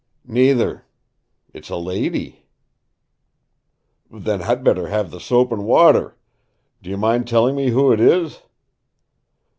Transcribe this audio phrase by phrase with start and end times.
[0.25, 0.83] "Neither.
[1.53, 2.47] It's a lady."
[4.09, 6.17] "Then I'd better have the soap and water!
[6.81, 8.41] Do you mind telling me who it is?"